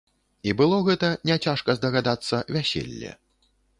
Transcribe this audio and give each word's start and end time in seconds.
І 0.47 0.53
было 0.61 0.77
гэта, 0.87 1.11
не 1.29 1.37
цяжка 1.47 1.75
здагадацца, 1.81 2.41
вяселле. 2.57 3.11